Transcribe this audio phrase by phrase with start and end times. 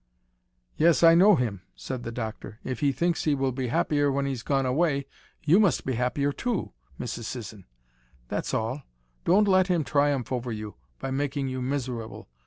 [0.77, 2.57] "Yes, I know him," said the doctor.
[2.63, 5.05] "If he thinks he will be happier when he's gone away,
[5.43, 7.25] you must be happier too, Mrs.
[7.25, 7.67] Sisson.
[8.27, 8.81] That's all.
[9.25, 12.29] Don't let him triumph over you by making you miserable.